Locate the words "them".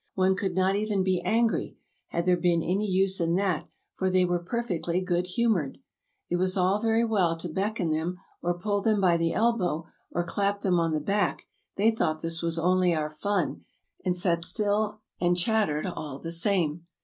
7.91-8.17, 8.81-8.99, 10.61-10.79